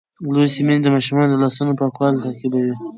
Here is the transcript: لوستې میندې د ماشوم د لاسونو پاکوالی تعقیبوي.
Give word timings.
لوستې 0.33 0.61
میندې 0.67 0.83
د 0.83 0.87
ماشوم 0.93 1.19
د 1.29 1.33
لاسونو 1.43 1.77
پاکوالی 1.79 2.21
تعقیبوي. 2.25 2.73